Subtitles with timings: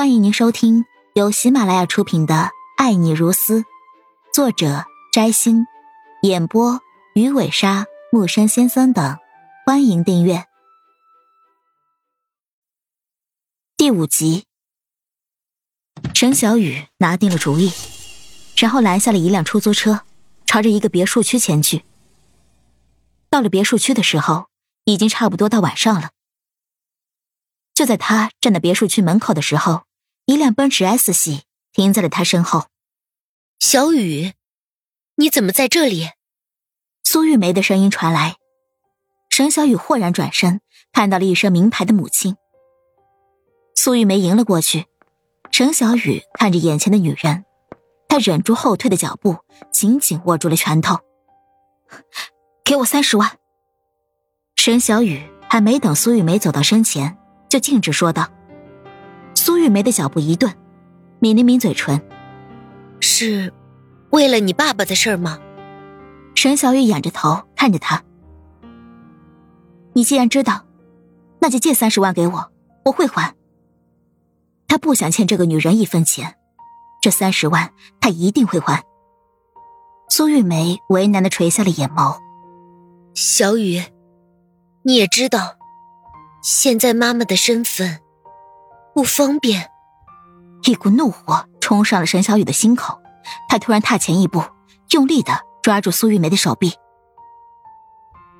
[0.00, 2.34] 欢迎您收听由喜马拉雅出品的
[2.78, 3.60] 《爱你如斯》，
[4.32, 5.66] 作者摘星，
[6.22, 6.80] 演播
[7.14, 9.18] 鱼尾鲨、木山先生等。
[9.66, 10.46] 欢迎订阅
[13.76, 14.46] 第五集。
[16.14, 17.70] 沈小雨拿定了主意，
[18.56, 20.00] 然后拦下了一辆出租车，
[20.46, 21.84] 朝着一个别墅区前去。
[23.28, 24.48] 到了别墅区的时候，
[24.84, 26.08] 已经差不多到晚上了。
[27.74, 29.82] 就在他站在别墅区门口的时候，
[30.30, 32.66] 一辆奔驰 S 系停在了他身后。
[33.58, 34.32] 小雨，
[35.16, 36.08] 你怎么在这里？
[37.02, 38.36] 苏玉梅的声音传来。
[39.28, 40.60] 沈小雨豁然转身，
[40.92, 42.36] 看到了一身名牌的母亲。
[43.74, 44.86] 苏玉梅迎了过去。
[45.50, 47.44] 沈小雨看着眼前的女人，
[48.06, 49.38] 她忍住后退的脚步，
[49.72, 51.00] 紧紧握住了拳头。
[52.62, 53.36] 给我三十万。
[54.54, 57.18] 沈小雨还没等苏玉梅走到身前。
[57.48, 58.30] 就径直说道
[59.40, 60.54] ：“苏玉梅的脚步一顿，
[61.18, 61.98] 抿了抿嘴唇，
[63.00, 63.50] 是
[64.10, 65.38] 为了你爸爸的事儿吗？”
[66.36, 68.04] 沈小雨仰着头看着他
[69.96, 70.66] ：“你既然知道，
[71.40, 72.52] 那就借三十万给我，
[72.84, 73.34] 我会还。
[74.68, 76.36] 他不想欠这个女人一分钱，
[77.00, 78.84] 这三十万他一定会还。”
[80.10, 82.18] 苏玉梅为难的垂下了眼眸
[83.16, 83.82] ：“小雨，
[84.82, 85.56] 你也知道。”
[86.44, 88.00] 现在妈妈的身份
[88.94, 89.70] 不方便，
[90.64, 93.00] 一股怒火冲上了沈小雨的心口，
[93.48, 94.42] 他突然踏前一步，
[94.90, 96.74] 用力的抓住苏玉梅的手臂。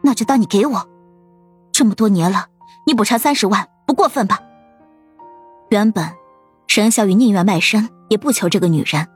[0.02, 0.88] 那就当你给我，
[1.72, 2.48] 这么多年了，
[2.86, 4.40] 你补偿三十万不过分吧？
[5.70, 6.10] 原本
[6.66, 9.08] 沈小雨宁愿卖身也不求这个女人，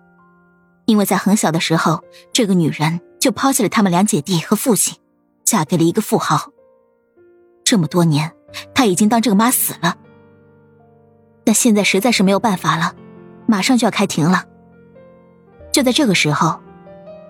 [0.86, 4.98] 因为在很小的时候，这个女人就抛弃了他们两姐弟和父亲，
[5.44, 6.50] 嫁给了一个富豪。
[7.64, 8.32] 这么多年。
[8.72, 9.96] 他已经当这个妈死了，
[11.44, 12.94] 但现在实在是没有办法了，
[13.46, 14.44] 马上就要开庭了。
[15.72, 16.60] 就在这个时候，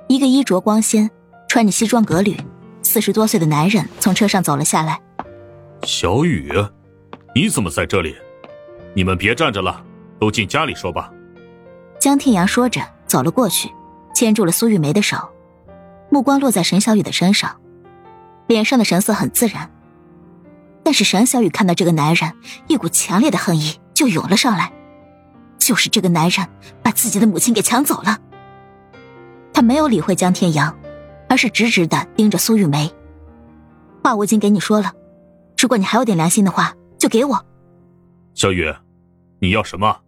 [0.08, 1.10] 一个衣着光鲜、
[1.48, 2.36] 穿着西装革履、
[2.82, 5.00] 四十多岁的男人从车上走了下来。
[5.82, 6.52] 小雨，
[7.34, 8.14] 你怎么在这里？
[8.94, 9.82] 你们别站着了，
[10.20, 11.10] 都进家里说吧。
[11.98, 13.70] 江天阳说着走了过去，
[14.14, 15.16] 牵住了苏玉梅的手，
[16.10, 17.60] 目光落在沈小雨的身上，
[18.46, 19.70] 脸上的神色很自然。
[20.84, 22.32] 但是沈小雨看到这个男人，
[22.68, 24.72] 一股强烈的恨意就涌了上来，
[25.58, 26.46] 就是这个男人
[26.82, 28.18] 把自己的母亲给抢走了。
[29.52, 30.76] 他没有理会江天阳，
[31.28, 32.92] 而是直直的盯着苏玉梅。
[34.02, 34.92] 话我已经给你说了，
[35.56, 37.46] 如果你还有点良心的话，就给我。
[38.34, 38.74] 小雨，
[39.40, 40.00] 你要什么？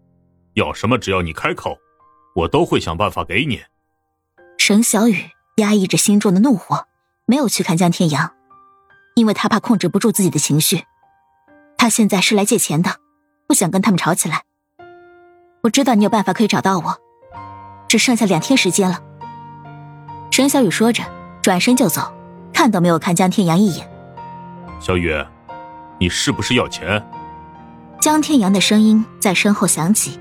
[0.54, 0.98] 要什么？
[0.98, 1.78] 只要你开口，
[2.34, 3.62] 我都会想办法给你。
[4.58, 6.86] 沈小雨压抑着心中的怒火，
[7.24, 8.32] 没有去看江天阳。
[9.14, 10.84] 因为他怕控制不住自己的情绪，
[11.78, 12.96] 他现在是来借钱的，
[13.46, 14.42] 不想跟他们吵起来。
[15.62, 16.96] 我知道你有办法可以找到我，
[17.88, 19.00] 只剩下两天时间了。
[20.30, 21.02] 沈小雨说着，
[21.42, 22.12] 转身就走，
[22.52, 23.88] 看都没有看江天阳一眼。
[24.80, 25.12] 小雨，
[25.98, 27.04] 你是不是要钱？
[28.00, 30.20] 江天阳的声音在身后响起。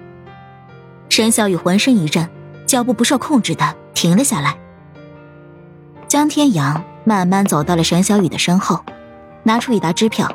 [1.09, 2.29] 沈小雨浑身一震，
[2.65, 4.57] 脚步不受控制的停了下来。
[6.07, 6.83] 江天阳。
[7.07, 8.83] 慢慢走到了沈小雨的身后，
[9.43, 10.27] 拿出一沓支票，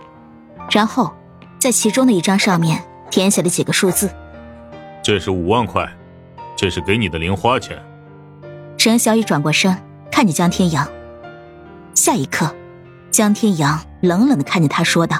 [0.71, 1.13] 然后
[1.61, 4.11] 在其中的一张上面填写了几个数字。
[5.03, 5.89] 这是五万块，
[6.57, 7.81] 这是给你的零花钱。
[8.77, 9.77] 沈小雨转过身，
[10.11, 10.91] 看着江天阳。
[11.95, 12.53] 下一刻，
[13.11, 15.19] 江天阳冷冷的看着他说道：“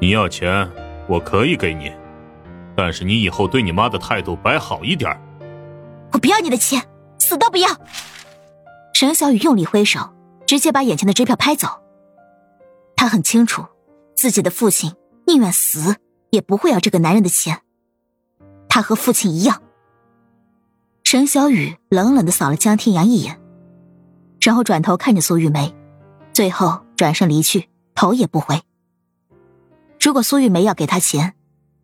[0.00, 0.68] 你要钱，
[1.06, 1.92] 我可以给你，
[2.74, 5.14] 但是你以后对你妈的态度摆好一点。”
[6.12, 6.82] 我不要你的钱，
[7.18, 7.68] 死都不要！
[8.94, 10.10] 沈小雨用力挥手。
[10.46, 11.66] 直接把眼前的支票拍走。
[12.96, 13.64] 他很清楚，
[14.14, 14.92] 自己的父亲
[15.26, 15.96] 宁愿死
[16.30, 17.62] 也不会要这个男人的钱。
[18.68, 19.62] 他和父亲一样。
[21.02, 23.40] 沈小雨冷冷的扫了江天阳一眼，
[24.40, 25.74] 然后转头看着苏玉梅，
[26.32, 28.62] 最后转身离去，头也不回。
[30.00, 31.34] 如果苏玉梅要给他钱，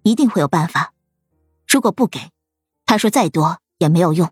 [0.03, 0.93] 一定会有办法；
[1.69, 2.19] 如果不给，
[2.86, 4.31] 他说再多也没有用。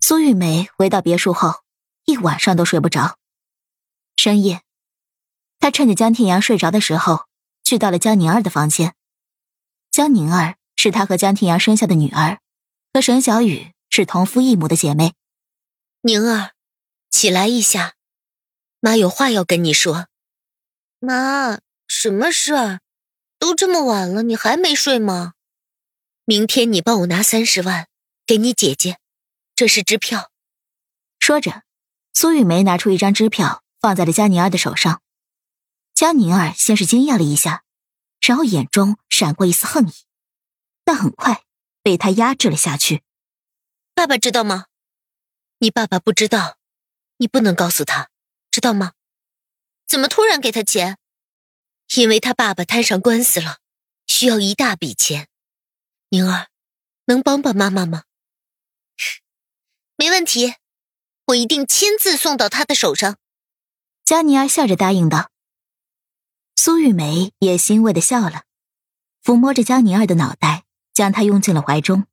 [0.00, 1.66] 苏玉梅回到别墅后。
[2.08, 3.18] 一晚上都睡不着。
[4.14, 4.62] 深夜，
[5.58, 7.24] 他趁着江天阳睡着的时候，
[7.66, 8.94] 去到了江宁儿的房间。
[9.90, 12.38] 江宁儿是他和江天阳生下的女儿，
[12.92, 15.14] 和沈小雨是同父异母的姐妹。
[16.02, 16.52] 宁儿，
[17.10, 17.94] 起来一下，
[18.78, 20.06] 妈有话要跟你说。
[21.00, 21.58] 妈，
[21.88, 22.80] 什么事儿？
[23.40, 25.32] 都这么晚了，你还没睡吗？
[26.24, 27.88] 明天你帮我拿三十万
[28.24, 29.00] 给你姐姐，
[29.56, 30.30] 这是支票。
[31.18, 31.64] 说着。
[32.12, 35.02] 苏玉梅拿出一张支票，放在了江宁儿的手上。
[35.96, 37.64] 江宁儿先是惊讶了一下，
[38.20, 39.92] 然后眼中闪过一丝恨意。
[40.84, 41.42] 但很快
[41.82, 43.02] 被他压制了下去。
[43.94, 44.66] 爸爸知道吗？
[45.56, 46.58] 你爸爸不知道，
[47.16, 48.10] 你不能告诉他，
[48.50, 48.92] 知道吗？
[49.86, 50.98] 怎么突然给他钱？
[51.94, 53.60] 因为他爸爸摊上官司了，
[54.06, 55.30] 需要一大笔钱。
[56.10, 56.48] 宁儿，
[57.06, 58.04] 能帮帮妈妈吗？
[59.96, 60.56] 没问题，
[61.28, 63.16] 我一定亲自送到他的手上。
[64.04, 65.30] 佳妮儿笑着答应道。
[66.56, 68.42] 苏玉梅也欣慰的笑了，
[69.22, 72.06] 抚摸着江宁儿的脑袋，将她拥进了怀中。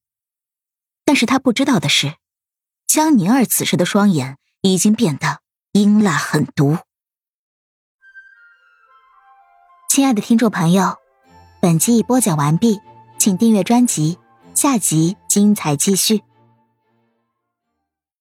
[1.05, 2.15] 但是她不知道的是，
[2.85, 5.39] 江宁儿此时的双眼已经变得
[5.71, 6.77] 阴辣狠毒。
[9.89, 10.97] 亲爱的听众朋友，
[11.61, 12.79] 本集已播讲完毕，
[13.17, 14.19] 请订阅专辑，
[14.53, 16.23] 下集精彩继续。